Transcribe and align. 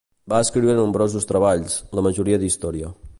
Va 0.31 0.37
escriure 0.45 0.75
nombrosos 0.79 1.29
treballs, 1.33 1.77
la 1.99 2.05
majoria 2.09 2.41
d'història. 2.45 2.95